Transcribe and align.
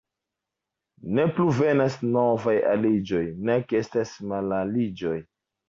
Ne 1.17 1.25
plu 1.35 1.45
venas 1.57 1.99
novaj 2.17 2.57
aliĝoj, 2.73 3.23
nek 3.53 3.79
estas 3.83 4.17
malaliĝoj. 4.35 5.17